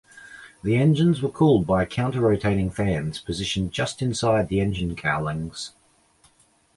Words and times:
The 0.63 0.77
engines 0.77 1.21
were 1.21 1.29
cooled 1.29 1.67
by 1.67 1.85
counter-rotating 1.85 2.71
fans 2.71 3.19
positioned 3.19 3.71
just 3.71 4.01
inside 4.01 4.47
the 4.49 4.59
engine 4.59 4.95
cowlings. 4.95 5.73